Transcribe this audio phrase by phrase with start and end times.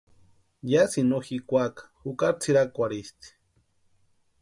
[0.71, 3.29] Yásïni no jikwaaka jukari tsʼirakwarhisti.